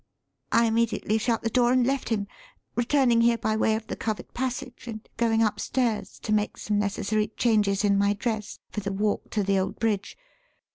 I 0.51 0.65
immediately 0.65 1.19
shut 1.19 1.43
the 1.43 1.49
door 1.51 1.71
and 1.71 1.85
left 1.85 2.09
him, 2.09 2.25
returning 2.73 3.21
here 3.21 3.37
by 3.37 3.55
way 3.55 3.75
of 3.75 3.85
the 3.85 3.95
covered 3.95 4.33
passage 4.33 4.87
and 4.87 5.07
going 5.15 5.43
upstairs 5.43 6.17
to 6.21 6.33
make 6.33 6.57
some 6.57 6.79
necessary 6.79 7.27
changes 7.37 7.83
in 7.83 7.99
my 7.99 8.13
dress 8.13 8.57
for 8.71 8.79
the 8.79 8.91
walk 8.91 9.29
to 9.29 9.43
the 9.43 9.59
old 9.59 9.77
bridge. 9.77 10.17